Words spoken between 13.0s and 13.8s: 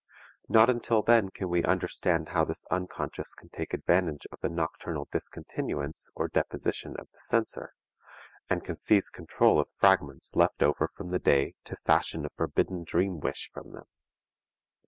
wish from